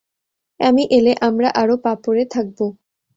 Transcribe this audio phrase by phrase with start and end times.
[0.59, 2.59] আমি এলে আমরা আরো পাপরে থাকব।